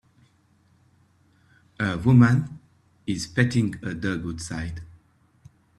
A 1.79 1.95
woman 1.99 2.57
is 3.05 3.27
petting 3.27 3.75
a 3.83 3.93
dog 3.93 4.25
outside. 4.25 4.81